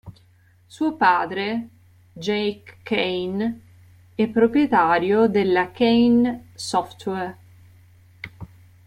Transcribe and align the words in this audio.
Suo 0.65 0.95
padre, 0.95 1.69
Jake 2.13 2.77
Kane, 2.81 3.61
è 4.15 4.27
proprietario 4.29 5.27
della 5.27 5.69
Kane 5.69 6.47
Software. 6.55 7.37